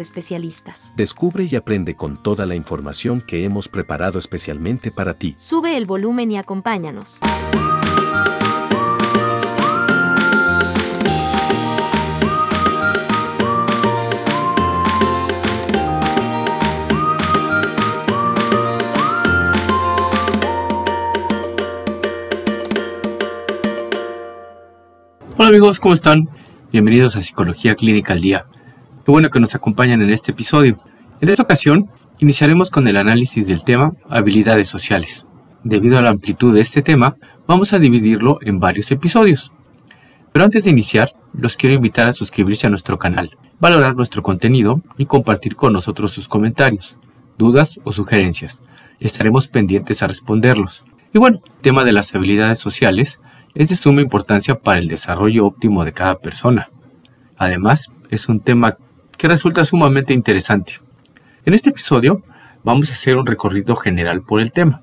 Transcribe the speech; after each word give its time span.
especialistas. 0.00 0.92
Descubre 0.96 1.48
y 1.50 1.56
aprende 1.56 1.96
con 1.96 2.22
toda 2.22 2.46
la 2.46 2.54
información 2.54 3.20
que 3.20 3.44
hemos 3.44 3.68
preparado 3.68 4.18
especialmente 4.18 4.90
para 4.90 5.14
ti. 5.14 5.34
Sube 5.38 5.76
el 5.76 5.86
volumen 5.86 6.30
y 6.30 6.38
acompáñanos. 6.38 7.20
Hola 25.40 25.50
amigos, 25.50 25.78
¿cómo 25.78 25.94
están? 25.94 26.28
Bienvenidos 26.72 27.14
a 27.14 27.22
Psicología 27.22 27.76
Clínica 27.76 28.12
al 28.12 28.20
Día. 28.20 28.44
Qué 29.08 29.12
bueno 29.12 29.30
que 29.30 29.40
nos 29.40 29.54
acompañan 29.54 30.02
en 30.02 30.10
este 30.10 30.32
episodio. 30.32 30.76
En 31.22 31.30
esta 31.30 31.42
ocasión, 31.42 31.88
iniciaremos 32.18 32.70
con 32.70 32.86
el 32.88 32.98
análisis 32.98 33.46
del 33.46 33.64
tema 33.64 33.94
habilidades 34.10 34.68
sociales. 34.68 35.26
Debido 35.64 35.96
a 35.96 36.02
la 36.02 36.10
amplitud 36.10 36.54
de 36.54 36.60
este 36.60 36.82
tema, 36.82 37.16
vamos 37.46 37.72
a 37.72 37.78
dividirlo 37.78 38.38
en 38.42 38.60
varios 38.60 38.90
episodios. 38.90 39.50
Pero 40.30 40.44
antes 40.44 40.64
de 40.64 40.72
iniciar, 40.72 41.10
los 41.32 41.56
quiero 41.56 41.74
invitar 41.74 42.06
a 42.06 42.12
suscribirse 42.12 42.66
a 42.66 42.70
nuestro 42.70 42.98
canal, 42.98 43.34
valorar 43.58 43.96
nuestro 43.96 44.22
contenido 44.22 44.82
y 44.98 45.06
compartir 45.06 45.56
con 45.56 45.72
nosotros 45.72 46.12
sus 46.12 46.28
comentarios, 46.28 46.98
dudas 47.38 47.80
o 47.84 47.92
sugerencias. 47.92 48.60
Estaremos 49.00 49.48
pendientes 49.48 50.02
a 50.02 50.06
responderlos. 50.06 50.84
Y 51.14 51.18
bueno, 51.18 51.40
el 51.46 51.62
tema 51.62 51.84
de 51.84 51.92
las 51.92 52.14
habilidades 52.14 52.58
sociales 52.58 53.22
es 53.54 53.70
de 53.70 53.76
suma 53.76 54.02
importancia 54.02 54.58
para 54.58 54.80
el 54.80 54.86
desarrollo 54.86 55.46
óptimo 55.46 55.86
de 55.86 55.94
cada 55.94 56.18
persona. 56.18 56.68
Además, 57.38 57.90
es 58.10 58.28
un 58.28 58.40
tema 58.40 58.76
que 59.18 59.28
resulta 59.28 59.64
sumamente 59.64 60.14
interesante. 60.14 60.74
En 61.44 61.52
este 61.52 61.70
episodio 61.70 62.22
vamos 62.64 62.88
a 62.88 62.92
hacer 62.92 63.16
un 63.16 63.26
recorrido 63.26 63.76
general 63.76 64.22
por 64.22 64.40
el 64.40 64.52
tema 64.52 64.80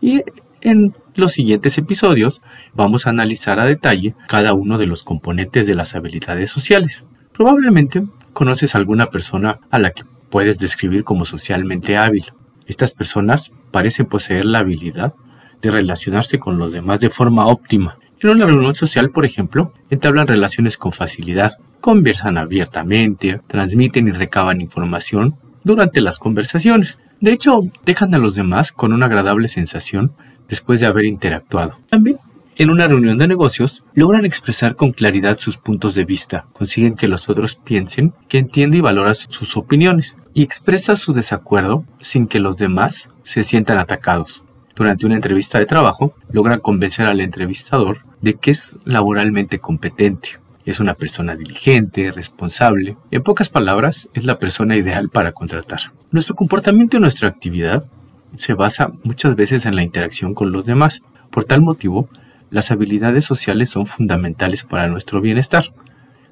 y 0.00 0.22
en 0.60 0.94
los 1.14 1.32
siguientes 1.32 1.78
episodios 1.78 2.42
vamos 2.74 3.06
a 3.06 3.10
analizar 3.10 3.58
a 3.58 3.64
detalle 3.64 4.14
cada 4.28 4.52
uno 4.52 4.78
de 4.78 4.86
los 4.86 5.02
componentes 5.02 5.66
de 5.66 5.74
las 5.74 5.94
habilidades 5.94 6.50
sociales. 6.50 7.04
Probablemente 7.32 8.04
conoces 8.34 8.74
a 8.74 8.78
alguna 8.78 9.06
persona 9.06 9.56
a 9.70 9.78
la 9.78 9.90
que 9.90 10.04
puedes 10.28 10.58
describir 10.58 11.02
como 11.02 11.24
socialmente 11.24 11.96
hábil. 11.96 12.24
Estas 12.66 12.92
personas 12.92 13.52
parecen 13.70 14.06
poseer 14.06 14.44
la 14.44 14.58
habilidad 14.58 15.14
de 15.62 15.70
relacionarse 15.70 16.38
con 16.38 16.58
los 16.58 16.72
demás 16.72 17.00
de 17.00 17.10
forma 17.10 17.46
óptima. 17.46 17.98
En 18.22 18.28
una 18.28 18.44
reunión 18.44 18.74
social, 18.74 19.08
por 19.10 19.24
ejemplo, 19.24 19.72
entablan 19.88 20.26
relaciones 20.26 20.76
con 20.76 20.92
facilidad, 20.92 21.52
conversan 21.80 22.36
abiertamente, 22.36 23.40
transmiten 23.46 24.08
y 24.08 24.10
recaban 24.10 24.60
información 24.60 25.36
durante 25.64 26.02
las 26.02 26.18
conversaciones. 26.18 26.98
De 27.20 27.32
hecho, 27.32 27.60
dejan 27.86 28.14
a 28.14 28.18
los 28.18 28.34
demás 28.34 28.72
con 28.72 28.92
una 28.92 29.06
agradable 29.06 29.48
sensación 29.48 30.12
después 30.48 30.80
de 30.80 30.86
haber 30.86 31.06
interactuado. 31.06 31.78
También, 31.88 32.18
en 32.56 32.68
una 32.68 32.86
reunión 32.86 33.16
de 33.16 33.26
negocios, 33.26 33.84
logran 33.94 34.26
expresar 34.26 34.74
con 34.74 34.92
claridad 34.92 35.38
sus 35.38 35.56
puntos 35.56 35.94
de 35.94 36.04
vista, 36.04 36.44
consiguen 36.52 36.96
que 36.96 37.08
los 37.08 37.30
otros 37.30 37.54
piensen 37.54 38.12
que 38.28 38.36
entiende 38.36 38.76
y 38.76 38.82
valora 38.82 39.14
sus 39.14 39.56
opiniones, 39.56 40.18
y 40.34 40.42
expresa 40.42 40.94
su 40.94 41.14
desacuerdo 41.14 41.86
sin 42.00 42.26
que 42.26 42.38
los 42.38 42.58
demás 42.58 43.08
se 43.22 43.44
sientan 43.44 43.78
atacados. 43.78 44.42
Durante 44.76 45.06
una 45.06 45.16
entrevista 45.16 45.58
de 45.58 45.66
trabajo, 45.66 46.14
logran 46.30 46.60
convencer 46.60 47.06
al 47.06 47.20
entrevistador 47.20 48.09
de 48.20 48.34
que 48.34 48.50
es 48.50 48.76
laboralmente 48.84 49.58
competente. 49.58 50.40
Es 50.66 50.78
una 50.78 50.94
persona 50.94 51.36
diligente, 51.36 52.12
responsable. 52.12 52.96
En 53.10 53.22
pocas 53.22 53.48
palabras, 53.48 54.08
es 54.14 54.24
la 54.24 54.38
persona 54.38 54.76
ideal 54.76 55.08
para 55.08 55.32
contratar. 55.32 55.80
Nuestro 56.10 56.34
comportamiento 56.34 56.96
y 56.96 57.00
nuestra 57.00 57.28
actividad 57.28 57.86
se 58.36 58.54
basa 58.54 58.92
muchas 59.02 59.34
veces 59.34 59.66
en 59.66 59.74
la 59.74 59.82
interacción 59.82 60.34
con 60.34 60.52
los 60.52 60.66
demás. 60.66 61.02
Por 61.30 61.44
tal 61.44 61.62
motivo, 61.62 62.08
las 62.50 62.70
habilidades 62.70 63.24
sociales 63.24 63.70
son 63.70 63.86
fundamentales 63.86 64.64
para 64.64 64.88
nuestro 64.88 65.20
bienestar. 65.20 65.64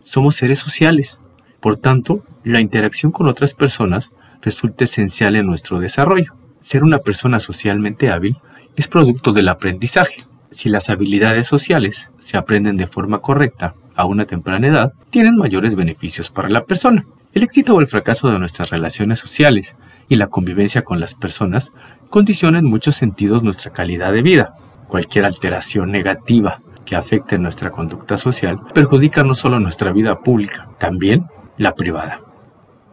Somos 0.03 0.37
seres 0.37 0.59
sociales. 0.59 1.21
Por 1.61 1.77
tanto, 1.77 2.25
la 2.45 2.61
interacción 2.61 3.13
con 3.13 3.29
otras 3.29 3.55
personas 3.55 4.13
resulta 4.43 4.85
esencial 4.85 5.37
en 5.37 5.47
nuestro 5.47 5.81
desarrollo. 5.81 6.35
Ser 6.61 6.85
una 6.85 6.99
persona 6.99 7.41
socialmente 7.41 8.11
hábil 8.11 8.37
es 8.77 8.89
producto 8.89 9.33
del 9.33 9.49
aprendizaje. 9.49 10.28
Si 10.51 10.71
las 10.71 10.89
habilidades 10.89 11.47
sociales 11.47 12.11
se 12.17 12.39
aprenden 12.39 12.79
de 12.79 12.87
forma 12.87 13.19
correcta 13.19 13.75
a 13.95 14.07
una 14.07 14.25
temprana 14.25 14.67
edad, 14.67 14.93
tienen 15.11 15.37
mayores 15.37 15.75
beneficios 15.75 16.31
para 16.31 16.49
la 16.49 16.65
persona. 16.65 17.05
El 17.35 17.43
éxito 17.43 17.75
o 17.75 17.81
el 17.81 17.87
fracaso 17.87 18.31
de 18.31 18.39
nuestras 18.39 18.71
relaciones 18.71 19.19
sociales 19.19 19.77
y 20.09 20.17
la 20.17 20.29
convivencia 20.29 20.83
con 20.83 21.01
las 21.01 21.15
personas 21.15 21.73
condiciona 22.09 22.59
en 22.59 22.65
muchos 22.65 22.97
sentidos 22.97 23.43
nuestra 23.43 23.73
calidad 23.73 24.13
de 24.13 24.23
vida. 24.23 24.55
Cualquier 24.89 25.27
alteración 25.27 25.93
negativa 25.93 26.63
que 26.87 26.97
afecte 26.97 27.37
nuestra 27.39 27.71
conducta 27.71 28.17
social 28.17 28.59
perjudica 28.73 29.23
no 29.23 29.35
solo 29.35 29.61
nuestra 29.61 29.93
vida 29.93 30.21
pública, 30.21 30.71
también 30.79 31.27
la 31.59 31.75
privada. 31.75 32.23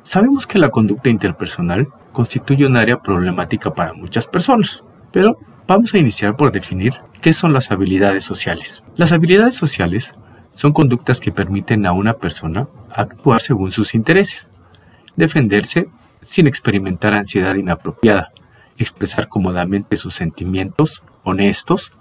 Sabemos 0.04 0.46
que 0.46 0.60
la 0.60 0.70
conducta 0.70 1.10
interpersonal 1.10 1.88
constituye 2.12 2.66
un 2.66 2.76
área 2.76 3.02
problemática 3.02 3.74
para 3.74 3.94
muchas 3.94 4.28
personas, 4.28 4.84
pero 5.14 5.38
Vamos 5.68 5.96
a 5.96 5.98
iniciar 5.98 6.36
por 6.36 6.52
definir 6.52 6.94
qué 7.22 7.34
son 7.34 7.52
las 7.52 7.72
habilidades 7.72 8.24
sociales. 8.24 8.84
Las 8.98 9.12
habilidades 9.12 9.56
sociales 9.56 10.16
son 10.52 10.74
conductas 10.74 11.20
que 11.20 11.32
permiten 11.32 11.88
a 11.88 11.92
una 11.92 12.14
persona 12.14 12.68
actuar 12.94 13.42
según 13.42 13.72
sus 13.72 13.96
intereses, 13.96 14.52
defenderse 15.16 15.90
sin 16.22 16.46
experimentar 16.46 17.16
ansiedad 17.16 17.56
inapropiada, 17.56 18.32
expresar 18.78 19.28
cómodamente 19.28 19.96
sus 19.96 20.14
sentimientos 20.14 21.02
honestos 21.24 21.94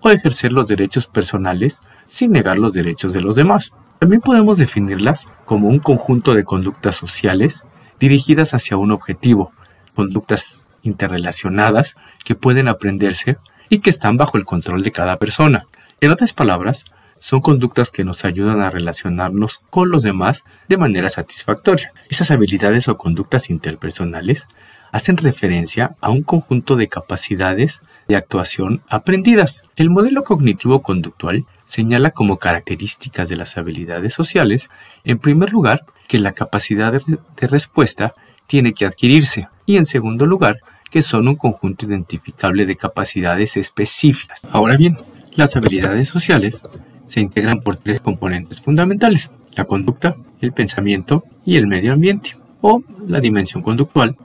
o 0.00 0.08
ejercer 0.08 0.50
los 0.50 0.66
derechos 0.66 1.06
personales 1.06 1.82
sin 2.06 2.32
negar 2.32 2.58
los 2.58 2.72
derechos 2.72 3.12
de 3.12 3.20
los 3.20 3.36
demás. 3.36 3.72
También 3.98 4.22
podemos 4.22 4.56
definirlas 4.56 5.28
como 5.44 5.68
un 5.68 5.78
conjunto 5.78 6.32
de 6.32 6.44
conductas 6.44 6.96
sociales 6.96 7.66
dirigidas 7.98 8.54
hacia 8.54 8.78
un 8.78 8.92
objetivo, 8.92 9.52
conductas 9.94 10.62
interrelacionadas 10.82 11.96
que 12.24 12.34
pueden 12.34 12.68
aprenderse 12.68 13.38
y 13.68 13.78
que 13.78 13.90
están 13.90 14.16
bajo 14.16 14.36
el 14.36 14.44
control 14.44 14.82
de 14.82 14.92
cada 14.92 15.16
persona. 15.16 15.64
En 16.00 16.10
otras 16.10 16.32
palabras, 16.32 16.86
son 17.18 17.40
conductas 17.40 17.90
que 17.90 18.04
nos 18.04 18.24
ayudan 18.24 18.60
a 18.60 18.70
relacionarnos 18.70 19.60
con 19.70 19.90
los 19.90 20.02
demás 20.02 20.44
de 20.68 20.78
manera 20.78 21.10
satisfactoria. 21.10 21.92
Esas 22.08 22.30
habilidades 22.30 22.88
o 22.88 22.96
conductas 22.96 23.50
interpersonales 23.50 24.48
hacen 24.90 25.18
referencia 25.18 25.96
a 26.00 26.10
un 26.10 26.22
conjunto 26.22 26.76
de 26.76 26.88
capacidades 26.88 27.82
de 28.08 28.16
actuación 28.16 28.82
aprendidas. 28.88 29.62
El 29.76 29.90
modelo 29.90 30.24
cognitivo-conductual 30.24 31.44
señala 31.64 32.10
como 32.10 32.38
características 32.38 33.28
de 33.28 33.36
las 33.36 33.56
habilidades 33.56 34.14
sociales, 34.14 34.70
en 35.04 35.18
primer 35.18 35.52
lugar, 35.52 35.84
que 36.08 36.18
la 36.18 36.32
capacidad 36.32 36.92
de 36.92 37.46
respuesta 37.46 38.14
tiene 38.48 38.74
que 38.74 38.86
adquirirse 38.86 39.48
y 39.70 39.76
en 39.76 39.84
segundo 39.84 40.26
lugar 40.26 40.56
que 40.90 41.00
son 41.00 41.28
un 41.28 41.36
conjunto 41.36 41.86
identificable 41.86 42.66
de 42.66 42.74
capacidades 42.74 43.56
específicas. 43.56 44.48
Ahora 44.50 44.76
bien, 44.76 44.96
las 45.36 45.54
habilidades 45.54 46.08
sociales 46.08 46.64
se 47.04 47.20
integran 47.20 47.60
por 47.60 47.76
tres 47.76 48.00
componentes 48.00 48.60
fundamentales, 48.60 49.30
la 49.54 49.66
conducta, 49.66 50.16
el 50.40 50.50
pensamiento 50.50 51.24
y 51.46 51.56
el 51.56 51.68
medio 51.68 51.92
ambiente, 51.92 52.36
o 52.60 52.82
la 53.06 53.20
dimensión 53.20 53.62
conductual, 53.62 54.16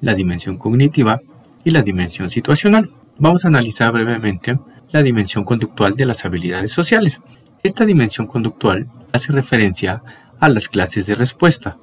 la 0.00 0.14
dimensión 0.14 0.56
cognitiva 0.56 1.20
y 1.64 1.72
la 1.72 1.82
dimensión 1.82 2.30
situacional. 2.30 2.88
Vamos 3.18 3.44
a 3.44 3.48
analizar 3.48 3.90
brevemente 3.90 4.60
la 4.92 5.02
dimensión 5.02 5.44
conductual 5.44 5.94
de 5.94 6.06
las 6.06 6.24
habilidades 6.24 6.70
sociales. 6.70 7.22
Esta 7.64 7.84
dimensión 7.84 8.28
conductual 8.28 8.88
hace 9.12 9.32
referencia 9.32 10.02
a 10.38 10.48
las 10.48 10.68
clases 10.68 11.06
de 11.06 11.16
respuesta, 11.16 11.76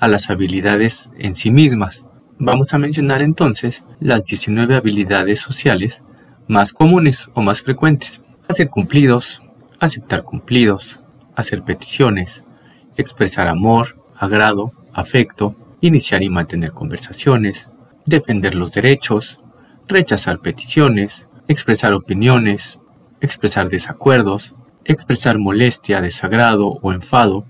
a 0.00 0.08
las 0.08 0.28
habilidades 0.28 1.10
en 1.18 1.36
sí 1.36 1.52
mismas. 1.52 2.03
Vamos 2.38 2.74
a 2.74 2.78
mencionar 2.78 3.22
entonces 3.22 3.84
las 4.00 4.24
19 4.24 4.74
habilidades 4.74 5.40
sociales 5.40 6.04
más 6.48 6.72
comunes 6.72 7.30
o 7.34 7.42
más 7.42 7.62
frecuentes. 7.62 8.22
Hacer 8.48 8.70
cumplidos, 8.70 9.40
aceptar 9.78 10.24
cumplidos, 10.24 11.00
hacer 11.36 11.62
peticiones, 11.62 12.44
expresar 12.96 13.46
amor, 13.46 14.02
agrado, 14.16 14.72
afecto, 14.92 15.54
iniciar 15.80 16.24
y 16.24 16.28
mantener 16.28 16.72
conversaciones, 16.72 17.70
defender 18.04 18.56
los 18.56 18.72
derechos, 18.72 19.40
rechazar 19.86 20.40
peticiones, 20.40 21.28
expresar 21.46 21.92
opiniones, 21.92 22.80
expresar 23.20 23.68
desacuerdos, 23.68 24.54
expresar 24.84 25.38
molestia, 25.38 26.00
desagrado 26.00 26.66
o 26.66 26.92
enfado 26.92 27.44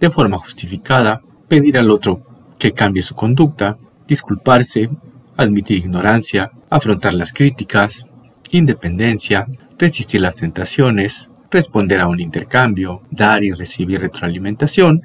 de 0.00 0.08
forma 0.08 0.38
justificada, 0.38 1.20
pedir 1.46 1.76
al 1.76 1.90
otro 1.90 2.22
que 2.58 2.72
cambie 2.72 3.02
su 3.02 3.14
conducta, 3.14 3.76
disculparse, 4.06 4.90
admitir 5.36 5.78
ignorancia, 5.78 6.50
afrontar 6.70 7.14
las 7.14 7.32
críticas, 7.32 8.06
independencia, 8.50 9.46
resistir 9.78 10.20
las 10.20 10.36
tentaciones, 10.36 11.30
responder 11.50 12.00
a 12.00 12.08
un 12.08 12.20
intercambio, 12.20 13.02
dar 13.10 13.44
y 13.44 13.52
recibir 13.52 14.00
retroalimentación, 14.00 15.02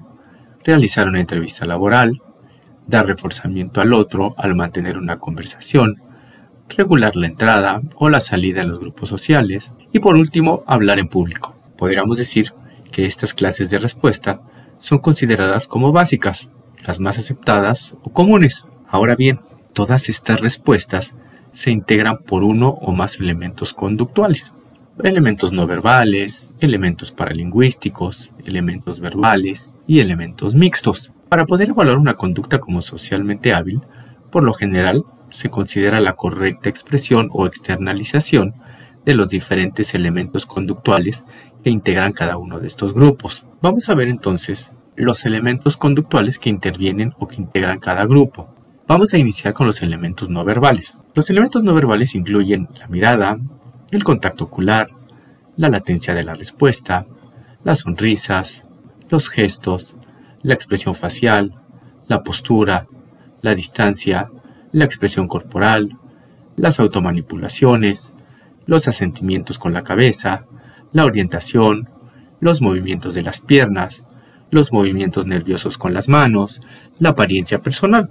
realizar 0.64 1.08
una 1.08 1.20
entrevista 1.20 1.66
laboral, 1.66 2.22
dar 2.88 3.06
reforzamiento 3.06 3.82
al 3.82 3.94
otro 3.94 4.34
al 4.38 4.56
mantener 4.56 4.98
una 4.98 5.18
conversación, 5.18 6.02
regular 6.76 7.16
la 7.16 7.28
entrada 7.28 7.82
o 7.96 8.10
la 8.10 8.20
salida 8.20 8.62
en 8.62 8.70
los 8.70 8.80
grupos 8.80 9.10
sociales 9.10 9.74
y 9.92 10.00
por 10.00 10.16
último 10.16 10.64
hablar 10.68 11.00
en 11.00 11.08
público. 11.08 11.56
Podríamos 11.78 12.18
decir 12.18 12.52
que 12.92 13.06
estas 13.06 13.34
clases 13.34 13.70
de 13.70 13.80
respuesta 13.80 14.42
son 14.80 15.00
consideradas 15.00 15.68
como 15.68 15.92
básicas, 15.92 16.50
las 16.86 17.00
más 17.00 17.18
aceptadas 17.18 17.96
o 18.04 18.12
comunes. 18.12 18.66
Ahora 18.92 19.16
bien, 19.16 19.40
todas 19.74 20.10
estas 20.10 20.42
respuestas 20.42 21.16
se 21.52 21.70
integran 21.70 22.18
por 22.18 22.44
uno 22.44 22.70
o 22.70 22.92
más 22.92 23.20
elementos 23.20 23.74
conductuales. 23.74 24.54
Elementos 25.04 25.52
no 25.52 25.68
verbales, 25.68 26.56
elementos 26.60 27.12
paralingüísticos, 27.12 28.34
elementos 28.46 29.00
verbales 29.00 29.70
y 29.86 30.00
elementos 30.00 30.56
mixtos. 30.56 31.14
Para 31.30 31.46
poder 31.46 31.70
evaluar 31.70 31.98
una 31.98 32.16
conducta 32.16 32.60
como 32.60 32.82
socialmente 32.82 33.54
hábil, 33.54 33.82
por 34.32 34.44
lo 34.44 34.54
general 34.54 35.04
se 35.30 35.50
considera 35.50 36.00
la 36.00 36.16
correcta 36.16 36.70
expresión 36.70 37.30
o 37.32 37.46
externalización 37.46 38.56
de 39.06 39.14
los 39.14 39.30
diferentes 39.30 39.94
elementos 39.94 40.48
conductuales 40.48 41.24
que 41.64 41.70
integran 41.70 42.12
cada 42.12 42.38
uno 42.38 42.60
de 42.60 42.68
estos 42.68 42.96
grupos. 42.96 43.46
Vamos 43.62 43.88
a 43.90 43.94
ver 43.94 44.08
entonces 44.08 44.74
los 44.96 45.26
elementos 45.26 45.78
conductuales 45.78 46.40
que 46.40 46.50
intervienen 46.50 47.14
o 47.20 47.28
que 47.28 47.36
integran 47.36 47.80
cada 47.80 48.06
grupo. 48.06 48.59
Vamos 48.90 49.14
a 49.14 49.20
iniciar 49.20 49.54
con 49.54 49.68
los 49.68 49.84
elementos 49.84 50.32
no 50.32 50.44
verbales. 50.44 50.98
Los 51.14 51.30
elementos 51.30 51.62
no 51.62 51.76
verbales 51.76 52.16
incluyen 52.16 52.68
la 52.80 52.88
mirada, 52.88 53.38
el 53.92 54.04
contacto 54.04 54.46
ocular, 54.46 54.90
la 55.58 55.70
latencia 55.70 56.16
de 56.16 56.24
la 56.24 56.34
respuesta, 56.34 57.06
las 57.64 57.82
sonrisas, 57.82 58.66
los 59.12 59.30
gestos, 59.30 59.96
la 60.42 60.56
expresión 60.56 60.96
facial, 60.96 61.54
la 62.08 62.24
postura, 62.24 62.88
la 63.44 63.54
distancia, 63.54 64.32
la 64.72 64.86
expresión 64.86 65.28
corporal, 65.28 66.00
las 66.56 66.80
automanipulaciones, 66.80 68.16
los 68.66 68.88
asentimientos 68.88 69.60
con 69.60 69.72
la 69.72 69.84
cabeza, 69.84 70.46
la 70.94 71.06
orientación, 71.06 71.90
los 72.40 72.60
movimientos 72.60 73.14
de 73.14 73.22
las 73.22 73.40
piernas, 73.40 74.04
los 74.50 74.74
movimientos 74.74 75.28
nerviosos 75.28 75.78
con 75.78 75.94
las 75.94 76.10
manos, 76.10 76.64
la 76.98 77.10
apariencia 77.10 77.62
personal. 77.62 78.10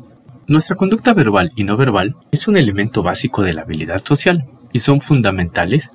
Nuestra 0.49 0.77
conducta 0.77 1.13
verbal 1.13 1.53
y 1.57 1.65
no 1.65 1.77
verbal 1.77 2.17
es 2.31 2.49
un 2.49 2.57
elemento 2.57 3.03
básico 3.03 3.43
de 3.43 3.53
la 3.53 3.61
habilidad 3.61 4.03
social 4.03 4.47
y 4.73 4.79
son 4.79 5.03
fundamentales 5.03 5.93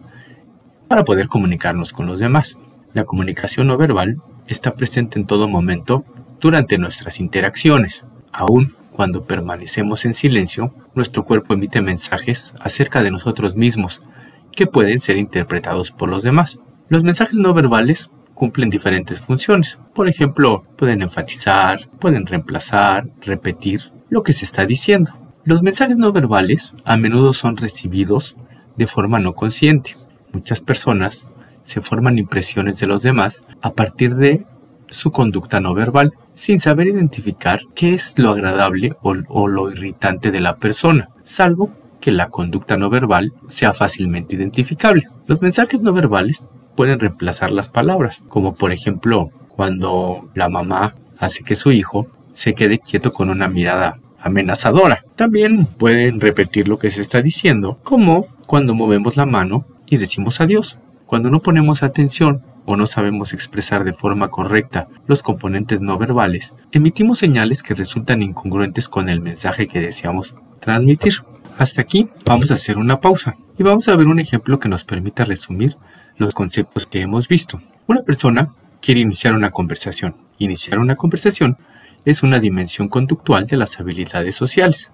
para 0.88 1.04
poder 1.04 1.26
comunicarnos 1.26 1.92
con 1.92 2.06
los 2.06 2.20
demás. 2.20 2.60
La 2.94 3.04
comunicación 3.04 3.66
no 3.66 3.80
verbal 3.80 4.22
está 4.46 4.76
presente 4.76 5.18
en 5.18 5.26
todo 5.26 5.48
momento 5.48 6.06
durante 6.40 6.78
nuestras 6.78 7.20
interacciones, 7.20 8.06
aún 8.32 8.76
cuando 8.92 9.24
permanecemos 9.24 10.06
en 10.06 10.14
silencio, 10.14 10.72
nuestro 10.94 11.26
cuerpo 11.26 11.56
emite 11.56 11.82
mensajes 11.82 12.54
acerca 12.60 13.02
de 13.02 13.10
nosotros 13.10 13.56
mismos 13.56 14.04
que 14.52 14.68
pueden 14.68 15.00
ser 15.00 15.18
interpretados 15.18 15.90
por 15.90 16.10
los 16.10 16.22
demás. 16.22 16.60
Los 16.90 17.04
mensajes 17.04 17.34
no 17.34 17.56
verbales 17.56 18.12
cumplen 18.36 18.70
diferentes 18.70 19.20
funciones. 19.20 19.80
Por 19.96 20.08
ejemplo, 20.08 20.64
pueden 20.78 21.02
enfatizar, 21.02 21.80
pueden 22.00 22.28
reemplazar, 22.28 23.08
repetir 23.22 23.93
lo 24.14 24.22
que 24.22 24.32
se 24.32 24.46
está 24.46 24.66
diciendo. 24.66 25.12
Los 25.44 25.64
mensajes 25.64 25.98
no 25.98 26.12
verbales 26.14 26.74
a 26.86 26.98
menudo 26.98 27.34
son 27.34 27.58
recibidos 27.58 28.36
de 28.78 28.86
forma 28.86 29.20
no 29.20 29.34
consciente. 29.34 29.98
Muchas 30.32 30.62
personas 30.62 31.28
se 31.64 31.82
forman 31.82 32.20
impresiones 32.20 32.80
de 32.80 32.86
los 32.86 33.02
demás 33.02 33.44
a 33.62 33.72
partir 33.72 34.16
de 34.16 34.46
su 34.90 35.12
conducta 35.12 35.60
no 35.60 35.74
verbal, 35.74 36.14
sin 36.34 36.60
saber 36.60 36.88
identificar 36.88 37.62
qué 37.74 37.96
es 37.96 38.14
lo 38.18 38.30
agradable 38.30 38.96
o, 39.02 39.48
lo 39.48 39.72
irritante 39.72 40.30
de 40.30 40.40
la 40.40 40.56
persona, 40.58 41.10
salvo 41.24 41.72
que 42.00 42.12
la 42.12 42.30
conducta 42.30 42.78
no 42.78 42.92
verbal 42.92 43.34
sea 43.48 43.74
fácilmente 43.74 44.36
identificable. 44.36 45.08
Los 45.26 45.42
mensajes 45.42 45.82
no 45.82 45.92
verbales 45.92 46.46
pueden 46.76 47.00
reemplazar 47.00 47.52
las 47.52 47.70
palabras, 47.70 48.22
como 48.28 48.54
por 48.54 48.72
ejemplo 48.72 49.32
cuando 49.48 50.30
la 50.36 50.50
mamá 50.50 50.94
hace 51.18 51.44
que 51.44 51.56
su 51.56 51.72
hijo 51.72 52.08
se 52.32 52.54
quede 52.54 52.78
quieto 52.78 53.12
con 53.12 53.30
una 53.30 53.48
mirada 53.48 53.96
amenazadora. 54.24 55.04
También 55.16 55.66
pueden 55.66 56.22
repetir 56.22 56.68
lo 56.68 56.80
que 56.80 56.90
se 56.90 57.02
está 57.02 57.22
diciendo, 57.22 57.80
como 57.84 58.26
cuando 58.48 58.74
movemos 58.74 59.18
la 59.18 59.26
mano 59.26 59.66
y 59.86 59.98
decimos 59.98 60.42
adiós. 60.42 60.80
Cuando 61.06 61.30
no 61.30 61.42
ponemos 61.42 61.84
atención 61.84 62.42
o 62.66 62.78
no 62.78 62.88
sabemos 62.88 63.34
expresar 63.34 63.84
de 63.84 63.94
forma 63.94 64.30
correcta 64.30 64.88
los 65.06 65.22
componentes 65.22 65.82
no 65.82 65.98
verbales, 65.98 66.54
emitimos 66.72 67.20
señales 67.20 67.62
que 67.62 67.76
resultan 67.76 68.24
incongruentes 68.24 68.88
con 68.88 69.10
el 69.10 69.22
mensaje 69.22 69.68
que 69.68 69.82
deseamos 69.82 70.36
transmitir. 70.60 71.14
Hasta 71.58 71.82
aquí 71.82 72.08
vamos 72.26 72.50
a 72.50 72.56
hacer 72.56 72.78
una 72.78 73.00
pausa 73.00 73.36
y 73.60 73.64
vamos 73.64 73.88
a 73.90 73.96
ver 73.96 74.08
un 74.08 74.20
ejemplo 74.20 74.60
que 74.60 74.70
nos 74.70 74.86
permita 74.86 75.26
resumir 75.26 75.78
los 76.18 76.34
conceptos 76.34 76.88
que 76.88 77.02
hemos 77.02 77.28
visto. 77.28 77.60
Una 77.86 78.02
persona 78.02 78.54
quiere 78.82 79.02
iniciar 79.02 79.34
una 79.34 79.52
conversación. 79.52 80.16
Iniciar 80.40 80.80
una 80.80 80.96
conversación 80.96 81.58
es 82.06 82.24
una 82.24 82.40
dimensión 82.40 82.90
conductual 82.90 83.48
de 83.48 83.58
las 83.58 83.80
habilidades 83.80 84.36
sociales. 84.36 84.92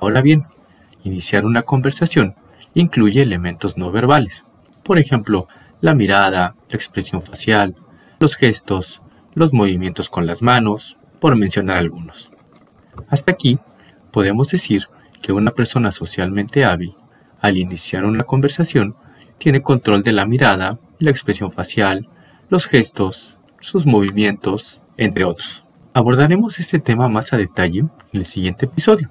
Ahora 0.00 0.22
bien, 0.22 0.46
iniciar 1.04 1.44
una 1.44 1.62
conversación 1.62 2.34
incluye 2.74 3.22
elementos 3.22 3.76
no 3.76 3.90
verbales. 3.90 4.44
Por 4.82 4.98
ejemplo, 4.98 5.48
la 5.80 5.94
mirada, 5.94 6.54
la 6.68 6.76
expresión 6.76 7.22
facial, 7.22 7.76
los 8.18 8.36
gestos, 8.36 9.02
los 9.34 9.52
movimientos 9.52 10.10
con 10.10 10.26
las 10.26 10.42
manos, 10.42 10.96
por 11.20 11.36
mencionar 11.36 11.78
algunos. 11.78 12.30
Hasta 13.08 13.32
aquí, 13.32 13.58
podemos 14.10 14.48
decir 14.48 14.88
que 15.22 15.32
una 15.32 15.50
persona 15.50 15.92
socialmente 15.92 16.64
hábil, 16.64 16.94
al 17.40 17.56
iniciar 17.56 18.04
una 18.04 18.24
conversación, 18.24 18.96
tiene 19.38 19.62
control 19.62 20.02
de 20.02 20.12
la 20.12 20.24
mirada, 20.24 20.78
la 20.98 21.10
expresión 21.10 21.52
facial, 21.52 22.08
los 22.48 22.66
gestos, 22.66 23.36
sus 23.60 23.86
movimientos, 23.86 24.82
entre 24.96 25.24
otros. 25.24 25.64
Abordaremos 25.98 26.60
este 26.60 26.78
tema 26.78 27.08
más 27.08 27.32
a 27.32 27.36
detalle 27.38 27.80
en 27.80 27.90
el 28.12 28.24
siguiente 28.24 28.66
episodio, 28.66 29.10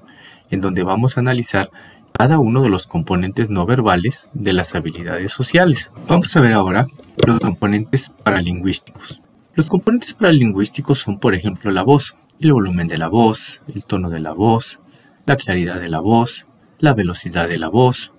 en 0.49 0.61
donde 0.61 0.83
vamos 0.83 1.17
a 1.17 1.19
analizar 1.19 1.69
cada 2.13 2.39
uno 2.39 2.63
de 2.63 2.69
los 2.69 2.87
componentes 2.87 3.49
no 3.49 3.65
verbales 3.65 4.29
de 4.31 4.53
las 4.53 4.73
habilidades 4.73 5.33
sociales. 5.33 5.91
Vamos 6.07 6.33
a 6.37 6.39
ver 6.39 6.53
ahora 6.53 6.87
los 7.25 7.41
componentes 7.41 8.13
paralingüísticos. 8.23 9.21
Los 9.53 9.67
componentes 9.67 10.13
paralingüísticos 10.13 10.99
son, 10.99 11.19
por 11.19 11.35
ejemplo, 11.35 11.71
la 11.71 11.83
voz, 11.83 12.15
el 12.39 12.53
volumen 12.53 12.87
de 12.87 12.97
la 12.97 13.09
voz, 13.09 13.61
el 13.67 13.85
tono 13.85 14.09
de 14.09 14.21
la 14.21 14.31
voz, 14.31 14.79
la 15.25 15.35
claridad 15.35 15.81
de 15.81 15.89
la 15.89 15.99
voz, 15.99 16.45
la 16.79 16.93
velocidad 16.93 17.49
de 17.49 17.57
la 17.57 17.67
voz, 17.67 18.13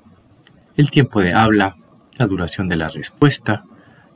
el 0.77 0.91
tiempo 0.91 1.23
de 1.23 1.33
habla, 1.33 1.75
la 2.19 2.27
duración 2.27 2.69
de 2.69 2.77
la 2.77 2.91
respuesta, 2.91 3.65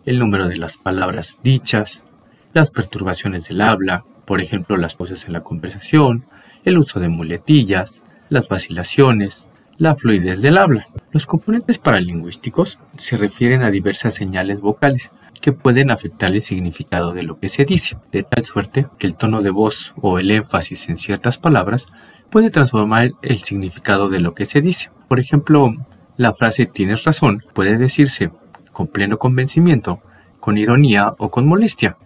el 0.04 0.18
número 0.18 0.46
de 0.46 0.58
las 0.58 0.76
palabras 0.76 1.38
dichas, 1.42 2.04
las 2.52 2.70
perturbaciones 2.70 3.48
del 3.48 3.62
habla, 3.62 4.04
por 4.24 4.40
ejemplo 4.40 4.76
las 4.76 4.96
voces 4.96 5.26
en 5.26 5.32
la 5.32 5.40
conversación, 5.40 6.24
el 6.64 6.78
uso 6.78 7.00
de 7.00 7.08
muletillas, 7.08 8.02
las 8.28 8.48
vacilaciones, 8.48 9.48
la 9.78 9.96
fluidez 9.96 10.42
del 10.42 10.58
habla. 10.58 10.86
Los 11.10 11.26
componentes 11.26 11.78
paralingüísticos 11.78 12.78
se 12.96 13.16
refieren 13.16 13.62
a 13.62 13.70
diversas 13.70 14.14
señales 14.14 14.60
vocales 14.60 15.12
que 15.40 15.52
pueden 15.52 15.90
afectar 15.90 16.32
el 16.32 16.40
significado 16.40 17.12
de 17.12 17.24
lo 17.24 17.38
que 17.38 17.48
se 17.48 17.64
dice, 17.64 17.98
de 18.12 18.22
tal 18.22 18.44
suerte 18.44 18.86
que 18.98 19.06
el 19.06 19.16
tono 19.16 19.42
de 19.42 19.50
voz 19.50 19.92
o 20.00 20.18
el 20.18 20.30
énfasis 20.30 20.88
en 20.88 20.96
ciertas 20.96 21.36
palabras 21.36 21.88
puede 22.30 22.48
transformar 22.50 23.12
el 23.22 23.38
significado 23.38 24.08
de 24.08 24.20
lo 24.20 24.34
que 24.34 24.46
se 24.46 24.60
dice. 24.60 24.90
Por 25.08 25.18
ejemplo, 25.18 25.74
la 26.16 26.32
frase 26.32 26.66
tienes 26.66 27.04
razón 27.04 27.42
puede 27.52 27.76
decirse 27.76 28.30
con 28.72 28.86
pleno 28.86 29.18
convencimiento, 29.18 30.00
con 30.40 30.58
ironía 30.58 31.12
o 31.18 31.28
con 31.28 31.46
molestia. 31.46 31.96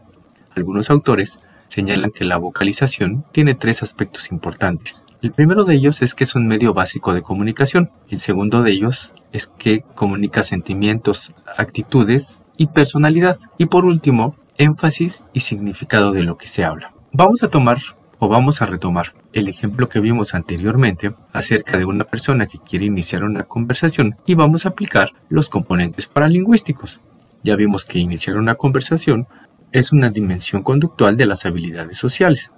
Algunos 0.55 0.91
autores 0.91 1.39
señalan 1.69 2.11
que 2.11 2.25
la 2.25 2.37
vocalización 2.37 3.25
tiene 3.33 3.55
tres 3.55 3.83
aspectos 3.83 4.31
importantes. 4.31 5.07
El 5.23 5.33
primero 5.33 5.65
de 5.65 5.75
ellos 5.75 6.03
es 6.03 6.15
que 6.15 6.25
es 6.25 6.35
un 6.35 6.47
medio 6.47 6.75
básico 6.75 7.15
de 7.15 7.23
comunicación. 7.23 7.91
El 8.09 8.21
segundo 8.21 8.63
de 8.63 8.73
ellos 8.73 9.15
es 9.33 9.47
que 9.47 9.83
comunica 9.95 10.43
sentimientos, 10.43 11.33
actitudes 11.57 12.41
y 12.57 12.69
personalidad. 12.69 13.39
Y 13.59 13.67
por 13.67 13.87
último, 13.87 14.37
énfasis 14.59 15.25
y 15.33 15.41
significado 15.41 16.13
de 16.13 16.23
lo 16.23 16.37
que 16.37 16.49
se 16.49 16.65
habla. 16.65 16.93
Vamos 17.13 17.43
a 17.43 17.49
tomar 17.49 17.79
o 18.19 18.29
vamos 18.29 18.63
a 18.63 18.67
retomar 18.67 19.13
el 19.33 19.49
ejemplo 19.49 19.89
que 19.89 20.01
vimos 20.01 20.35
anteriormente 20.35 21.13
acerca 21.33 21.77
de 21.77 21.85
una 21.85 22.05
persona 22.05 22.47
que 22.47 22.59
quiere 22.59 22.87
iniciar 22.87 23.25
una 23.25 23.45
conversación 23.45 24.17
y 24.27 24.35
vamos 24.35 24.65
a 24.65 24.71
aplicar 24.71 25.11
los 25.29 25.49
componentes 25.49 26.07
paralingüísticos. 26.07 27.01
Ya 27.43 27.57
vimos 27.57 27.85
que 27.85 27.99
iniciar 27.99 28.39
una 28.39 28.55
conversación 28.55 29.27
es 29.73 29.93
una 29.93 30.11
dimensión 30.11 30.63
conductual 30.63 31.17
de 31.17 31.27
las 31.27 31.47
habilidades 31.47 31.99
sociales. 31.99 32.53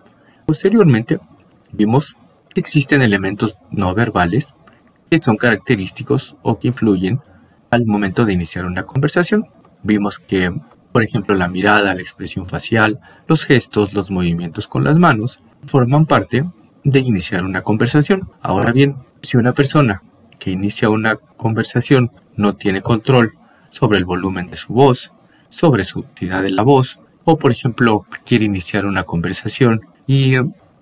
Posteriormente, 0.47 1.19
vimos 1.73 2.17
que 2.55 2.61
existen 2.61 3.03
elementos 3.03 3.59
no 3.71 3.95
verbales 3.95 4.55
que 5.11 5.19
son 5.19 5.37
característicos 5.37 6.37
o 6.43 6.59
que 6.59 6.69
influyen 6.69 7.21
al 7.71 7.87
momento 7.87 8.25
de 8.25 8.33
iniciar 8.33 8.65
una 8.65 8.85
conversación. 8.85 9.47
Vimos 9.83 10.19
que, 10.19 10.51
por 10.93 11.03
ejemplo, 11.03 11.35
la 11.35 11.49
mirada, 11.49 11.95
la 11.95 12.01
expresión 12.01 12.47
facial, 12.47 13.01
los 13.27 13.45
gestos, 13.45 13.95
los 13.95 14.11
movimientos 14.11 14.69
con 14.69 14.85
las 14.85 14.99
manos 14.99 15.41
forman 15.67 16.07
parte 16.07 16.45
de 16.85 17.01
iniciar 17.01 17.45
una 17.45 17.63
conversación. 17.63 18.31
Ahora 18.43 18.73
bien, 18.73 18.97
si 19.23 19.37
una 19.37 19.53
persona 19.53 20.03
que 20.39 20.51
inicia 20.51 20.89
una 20.89 21.17
conversación 21.17 22.11
no 22.37 22.55
tiene 22.55 22.81
control 22.81 23.33
sobre 23.69 23.99
el 23.99 24.05
volumen 24.05 24.49
de 24.49 24.57
su 24.57 24.73
voz, 24.73 25.13
sobre 25.49 25.85
su 25.85 26.01
utilidad 26.01 26.43
de 26.43 26.51
la 26.51 26.63
voz, 26.63 26.99
o 27.25 27.39
por 27.39 27.53
ejemplo 27.53 28.07
quiere 28.25 28.45
iniciar 28.45 28.87
una 28.87 29.05
conversación 29.05 29.83
y 30.07 30.35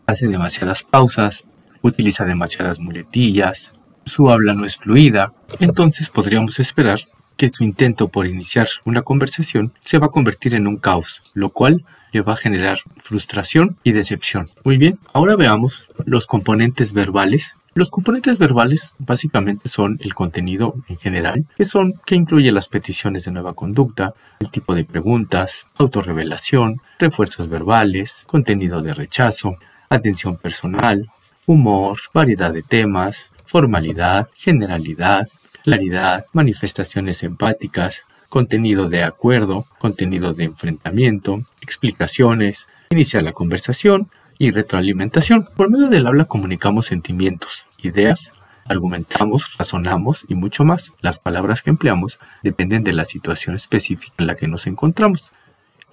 hace 0.07 0.29
demasiadas 0.29 0.83
pausas, 0.83 1.45
utiliza 1.83 2.25
demasiadas 2.25 2.79
muletillas, 2.79 3.75
su 4.05 4.31
habla 4.31 4.55
no 4.55 4.65
es 4.65 4.77
fluida, 4.77 5.33
entonces 5.61 6.11
podríamos 6.11 6.61
esperar 6.61 7.01
que 7.37 7.49
su 7.49 7.65
intento 7.65 8.09
por 8.09 8.27
iniciar 8.27 8.69
una 8.85 9.03
conversación 9.03 9.75
se 9.81 9.99
va 9.99 10.07
a 10.07 10.11
convertir 10.11 10.55
en 10.55 10.67
un 10.67 10.77
caos, 10.77 11.23
lo 11.35 11.51
cual 11.51 11.85
le 12.13 12.23
va 12.23 12.33
a 12.33 12.37
generar 12.37 12.79
frustración 12.97 13.79
y 13.85 13.93
decepción. 13.93 14.49
Muy 14.65 14.79
bien, 14.79 14.99
ahora 15.13 15.37
veamos 15.37 15.87
los 16.05 16.27
componentes 16.27 16.93
verbales. 16.93 17.57
Los 17.77 17.91
componentes 17.91 18.39
verbales 18.39 18.95
básicamente 18.97 19.69
son 19.69 19.99
el 20.01 20.15
contenido 20.15 20.77
en 20.89 20.97
general, 20.97 21.45
que 21.59 21.65
son 21.67 21.93
que 22.07 22.15
incluye 22.15 22.51
las 22.51 22.69
peticiones 22.69 23.27
de 23.27 23.33
nueva 23.33 23.53
conducta, 23.53 24.15
el 24.41 24.51
tipo 24.51 24.75
de 24.75 24.87
preguntas, 24.87 25.67
autorrevelación, 25.77 26.81
refuerzos 26.99 27.51
verbales, 27.51 28.25
contenido 28.27 28.81
de 28.81 28.95
rechazo, 28.95 29.57
atención 29.91 30.39
personal, 30.39 31.11
humor, 31.45 31.99
variedad 32.15 32.51
de 32.51 32.63
temas, 32.63 33.31
formalidad, 33.45 34.31
generalidad, 34.35 35.29
claridad, 35.63 36.25
manifestaciones 36.33 37.23
empáticas, 37.25 38.07
contenido 38.31 38.89
de 38.89 39.03
acuerdo, 39.03 39.67
contenido 39.79 40.33
de 40.33 40.45
enfrentamiento, 40.45 41.43
explicaciones, 41.61 42.71
iniciar 42.89 43.23
la 43.23 43.33
conversación 43.33 44.09
y 44.39 44.51
retroalimentación. 44.51 45.47
Por 45.57 45.71
medio 45.71 45.89
del 45.89 46.07
habla 46.07 46.25
comunicamos 46.25 46.87
sentimientos, 46.87 47.67
ideas, 47.83 48.33
argumentamos, 48.65 49.57
razonamos 49.59 50.27
y 50.29 50.35
mucho 50.35 50.65
más. 50.65 50.93
Las 51.01 51.19
palabras 51.19 51.63
que 51.63 51.71
empleamos 51.71 52.19
dependen 52.43 52.85
de 52.85 52.93
la 52.93 53.05
situación 53.05 53.55
específica 53.55 54.15
en 54.19 54.27
la 54.27 54.37
que 54.37 54.49
nos 54.49 54.67
encontramos. 54.67 55.33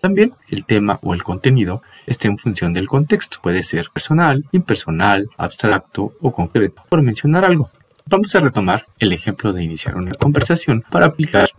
También 0.01 0.33
el 0.49 0.65
tema 0.65 0.99
o 1.01 1.13
el 1.13 1.23
contenido 1.23 1.81
está 2.05 2.27
en 2.27 2.37
función 2.37 2.73
del 2.73 2.87
contexto. 2.87 3.37
Puede 3.41 3.63
ser 3.63 3.89
personal, 3.93 4.43
impersonal, 4.51 5.29
abstracto 5.37 6.13
o 6.19 6.31
concreto, 6.31 6.83
por 6.89 7.01
mencionar 7.01 7.45
algo. 7.45 7.69
Vamos 8.05 8.35
a 8.35 8.41
retomar 8.41 8.85
el 8.99 9.13
ejemplo 9.13 9.53
de 9.53 9.63
iniciar 9.63 9.95
una 9.95 10.13
conversación 10.13 10.83
para 10.91 11.05
aplicar 11.05 11.49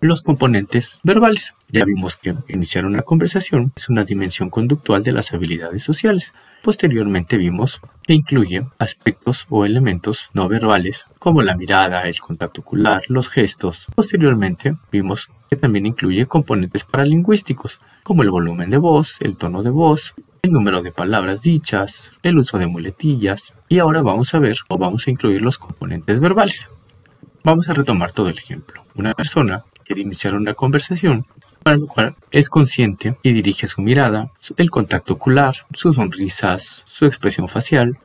los 0.00 0.22
componentes 0.22 0.98
verbales. 1.02 1.54
Ya 1.68 1.84
vimos 1.84 2.16
que 2.16 2.34
iniciar 2.48 2.86
una 2.86 3.02
conversación 3.02 3.72
es 3.76 3.88
una 3.88 4.04
dimensión 4.04 4.50
conductual 4.50 5.02
de 5.02 5.12
las 5.12 5.32
habilidades 5.32 5.82
sociales. 5.82 6.34
Posteriormente 6.62 7.36
vimos 7.36 7.80
que 8.02 8.14
incluye 8.14 8.66
aspectos 8.78 9.46
o 9.48 9.64
elementos 9.64 10.30
no 10.34 10.48
verbales 10.48 11.06
como 11.18 11.42
la 11.42 11.56
mirada, 11.56 12.02
el 12.02 12.18
contacto 12.18 12.60
ocular, 12.60 13.02
los 13.08 13.28
gestos. 13.28 13.86
Posteriormente 13.94 14.76
vimos 14.90 15.30
que 15.48 15.56
también 15.56 15.86
incluye 15.86 16.26
componentes 16.26 16.84
paralingüísticos 16.84 17.80
como 18.02 18.22
el 18.22 18.30
volumen 18.30 18.70
de 18.70 18.76
voz, 18.76 19.16
el 19.20 19.36
tono 19.36 19.62
de 19.62 19.70
voz, 19.70 20.14
el 20.42 20.52
número 20.52 20.82
de 20.82 20.92
palabras 20.92 21.42
dichas, 21.42 22.12
el 22.22 22.38
uso 22.38 22.58
de 22.58 22.66
muletillas 22.66 23.52
y 23.68 23.78
ahora 23.78 24.02
vamos 24.02 24.34
a 24.34 24.38
ver 24.38 24.56
o 24.68 24.78
vamos 24.78 25.06
a 25.06 25.10
incluir 25.10 25.42
los 25.42 25.58
componentes 25.58 26.20
verbales. 26.20 26.70
Vamos 27.42 27.68
a 27.68 27.74
retomar 27.74 28.12
todo 28.12 28.28
el 28.28 28.36
ejemplo. 28.36 28.84
Una 28.94 29.14
persona 29.14 29.64
quiere 29.90 30.02
iniciar 30.02 30.34
una 30.36 30.54
conversación, 30.54 31.26
para 31.64 31.76
lo 31.76 31.88
cual 31.88 32.14
es 32.30 32.48
consciente 32.48 33.16
y 33.24 33.32
dirige 33.32 33.66
su 33.66 33.82
mirada, 33.82 34.30
el 34.56 34.70
contacto 34.70 35.14
ocular, 35.14 35.56
sus 35.74 35.96
sonrisas, 35.96 36.84
su 36.86 37.06
expresión 37.06 37.48
facial 37.48 37.98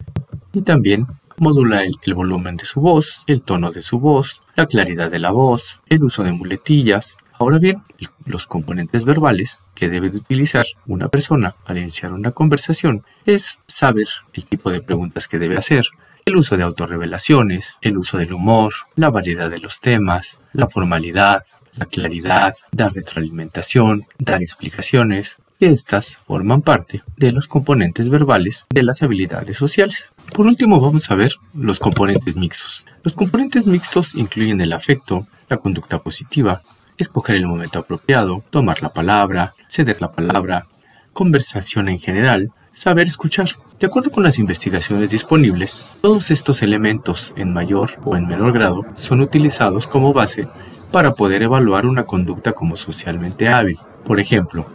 y 0.51 0.63
también 0.63 1.05
modula 1.37 1.83
el, 1.83 2.13
volumen 2.15 2.55
de 2.57 2.65
su 2.65 2.81
voz, 2.81 3.23
el 3.27 3.43
tono 3.43 3.71
de 3.71 3.83
su 3.83 3.99
voz, 3.99 4.41
la 4.55 4.65
claridad 4.65 5.11
de 5.11 5.19
la 5.19 5.29
voz, 5.29 5.79
el 5.87 6.03
uso 6.03 6.23
de 6.23 6.31
muletillas. 6.31 7.17
Ahora 7.33 7.59
bien, 7.59 7.83
los 8.25 8.47
componentes 8.47 9.05
verbales 9.05 9.65
que 9.75 9.87
debe 9.87 10.09
de 10.09 10.17
utilizar 10.17 10.65
una 10.87 11.07
persona 11.09 11.53
al 11.65 11.77
iniciar 11.77 12.13
una 12.13 12.31
conversación 12.31 13.03
es 13.27 13.59
saber 13.67 14.07
el 14.33 14.45
tipo 14.45 14.71
de 14.71 14.81
preguntas 14.81 15.27
que 15.27 15.37
debe 15.37 15.57
hacer, 15.57 15.85
el 16.25 16.35
uso 16.35 16.57
de 16.57 16.63
autorrevelaciones, 16.63 17.77
el 17.81 17.99
uso 17.99 18.17
del 18.17 18.33
humor, 18.33 18.73
la 18.95 19.11
variedad 19.11 19.51
de 19.51 19.59
los 19.59 19.79
temas, 19.79 20.39
la 20.51 20.67
formalidad, 20.67 21.43
la 21.75 21.85
claridad, 21.85 22.53
dar 22.71 22.93
retroalimentación, 22.93 24.03
dar 24.17 24.41
explicaciones, 24.41 25.37
estas 25.59 26.19
forman 26.25 26.61
parte 26.61 27.03
de 27.15 27.31
los 27.31 27.47
componentes 27.47 28.09
verbales 28.09 28.65
de 28.69 28.83
las 28.83 29.01
habilidades 29.01 29.57
sociales. 29.57 30.11
Por 30.33 30.47
último, 30.47 30.81
vamos 30.81 31.09
a 31.09 31.15
ver 31.15 31.31
los 31.53 31.79
componentes 31.79 32.35
mixtos. 32.35 32.85
Los 33.03 33.13
componentes 33.13 33.65
mixtos 33.65 34.15
incluyen 34.15 34.59
el 34.59 34.73
afecto, 34.73 35.27
la 35.49 35.57
conducta 35.57 35.99
positiva, 35.99 36.61
escoger 36.97 37.37
el 37.37 37.47
momento 37.47 37.79
apropiado, 37.79 38.43
tomar 38.49 38.81
la 38.81 38.89
palabra, 38.89 39.53
ceder 39.69 40.01
la 40.01 40.11
palabra, 40.11 40.65
conversación 41.13 41.87
en 41.87 41.99
general, 41.99 42.51
saber 42.71 43.07
escuchar. 43.07 43.49
De 43.79 43.87
acuerdo 43.87 44.11
con 44.11 44.23
las 44.23 44.39
investigaciones 44.39 45.09
disponibles, 45.09 45.81
todos 46.01 46.31
estos 46.31 46.61
elementos 46.61 47.33
en 47.37 47.53
mayor 47.53 47.91
o 48.03 48.17
en 48.17 48.27
menor 48.27 48.51
grado 48.51 48.85
son 48.95 49.21
utilizados 49.21 49.87
como 49.87 50.11
base 50.11 50.47
para 50.91 51.13
poder 51.13 51.43
evaluar 51.43 51.85
una 51.85 52.05
conducta 52.05 52.53
como 52.53 52.75
socialmente 52.75 53.47
hábil. 53.47 53.79
Por 54.05 54.19
ejemplo, 54.19 54.65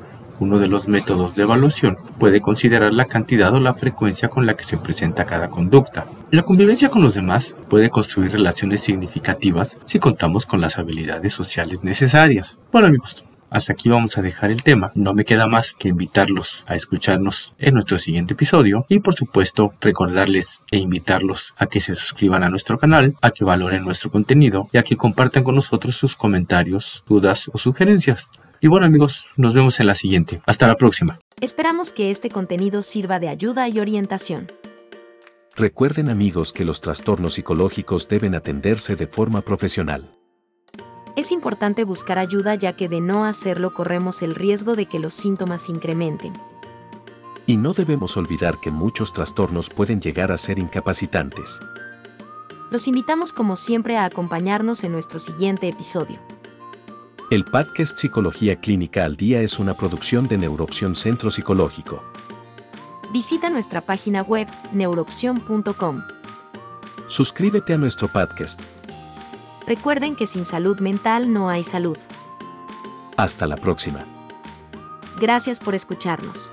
uno 0.40 0.58
de 0.58 0.68
los 0.68 0.88
métodos 0.88 1.36
de 1.36 1.42
evaluación 1.42 1.98
puede 2.18 2.40
considerar 2.40 2.92
la 2.94 3.04
cantidad 3.04 3.52
o 3.54 3.60
la 3.60 3.74
frecuencia 3.74 4.28
con 4.28 4.46
la 4.46 4.54
que 4.54 4.64
se 4.64 4.78
presenta 4.78 5.26
cada 5.26 5.48
conducta. 5.48 6.06
La 6.30 6.42
convivencia 6.42 6.88
con 6.88 7.02
los 7.02 7.14
demás 7.14 7.56
puede 7.68 7.90
construir 7.90 8.32
relaciones 8.32 8.80
significativas 8.80 9.78
si 9.84 9.98
contamos 9.98 10.46
con 10.46 10.60
las 10.60 10.78
habilidades 10.78 11.34
sociales 11.34 11.84
necesarias. 11.84 12.58
Bueno 12.72 12.88
amigos, 12.88 13.24
hasta 13.50 13.72
aquí 13.72 13.88
vamos 13.88 14.16
a 14.16 14.22
dejar 14.22 14.50
el 14.50 14.62
tema. 14.62 14.92
No 14.94 15.12
me 15.12 15.24
queda 15.24 15.46
más 15.46 15.74
que 15.74 15.88
invitarlos 15.88 16.64
a 16.66 16.74
escucharnos 16.74 17.54
en 17.58 17.74
nuestro 17.74 17.98
siguiente 17.98 18.34
episodio 18.34 18.86
y 18.88 19.00
por 19.00 19.14
supuesto 19.14 19.74
recordarles 19.80 20.62
e 20.70 20.78
invitarlos 20.78 21.52
a 21.56 21.66
que 21.66 21.80
se 21.80 21.94
suscriban 21.94 22.42
a 22.42 22.48
nuestro 22.48 22.78
canal, 22.78 23.14
a 23.20 23.30
que 23.30 23.44
valoren 23.44 23.84
nuestro 23.84 24.10
contenido 24.10 24.68
y 24.72 24.78
a 24.78 24.82
que 24.82 24.96
compartan 24.96 25.44
con 25.44 25.56
nosotros 25.56 25.96
sus 25.96 26.16
comentarios, 26.16 27.04
dudas 27.06 27.50
o 27.52 27.58
sugerencias. 27.58 28.30
Y 28.60 28.68
bueno 28.68 28.86
amigos, 28.86 29.26
nos 29.36 29.54
vemos 29.54 29.80
en 29.80 29.86
la 29.86 29.94
siguiente. 29.94 30.40
Hasta 30.46 30.66
la 30.66 30.76
próxima. 30.76 31.18
Esperamos 31.40 31.92
que 31.92 32.10
este 32.10 32.28
contenido 32.28 32.82
sirva 32.82 33.18
de 33.18 33.28
ayuda 33.28 33.68
y 33.68 33.80
orientación. 33.80 34.52
Recuerden 35.56 36.08
amigos 36.08 36.52
que 36.52 36.64
los 36.64 36.80
trastornos 36.80 37.34
psicológicos 37.34 38.08
deben 38.08 38.34
atenderse 38.34 38.96
de 38.96 39.06
forma 39.06 39.40
profesional. 39.42 40.19
Es 41.16 41.32
importante 41.32 41.84
buscar 41.84 42.18
ayuda 42.18 42.54
ya 42.54 42.74
que 42.74 42.88
de 42.88 43.00
no 43.00 43.24
hacerlo 43.24 43.74
corremos 43.74 44.22
el 44.22 44.34
riesgo 44.34 44.76
de 44.76 44.86
que 44.86 44.98
los 44.98 45.14
síntomas 45.14 45.68
incrementen. 45.68 46.32
Y 47.46 47.56
no 47.56 47.72
debemos 47.72 48.16
olvidar 48.16 48.60
que 48.60 48.70
muchos 48.70 49.12
trastornos 49.12 49.70
pueden 49.70 50.00
llegar 50.00 50.30
a 50.30 50.38
ser 50.38 50.58
incapacitantes. 50.58 51.60
Los 52.70 52.86
invitamos 52.86 53.32
como 53.32 53.56
siempre 53.56 53.96
a 53.96 54.04
acompañarnos 54.04 54.84
en 54.84 54.92
nuestro 54.92 55.18
siguiente 55.18 55.68
episodio. 55.68 56.18
El 57.30 57.44
podcast 57.44 57.98
Psicología 57.98 58.56
Clínica 58.56 59.04
al 59.04 59.16
Día 59.16 59.40
es 59.40 59.58
una 59.58 59.74
producción 59.74 60.28
de 60.28 60.38
Neuroopción 60.38 60.94
Centro 60.94 61.30
Psicológico. 61.30 62.02
Visita 63.12 63.50
nuestra 63.50 63.80
página 63.80 64.22
web 64.22 64.46
neuroopción.com. 64.72 66.02
Suscríbete 67.08 67.74
a 67.74 67.78
nuestro 67.78 68.06
podcast. 68.06 68.60
Recuerden 69.66 70.16
que 70.16 70.26
sin 70.26 70.46
salud 70.46 70.80
mental 70.80 71.32
no 71.32 71.48
hay 71.48 71.64
salud. 71.64 71.98
Hasta 73.16 73.46
la 73.46 73.56
próxima. 73.56 74.04
Gracias 75.20 75.60
por 75.60 75.74
escucharnos. 75.74 76.52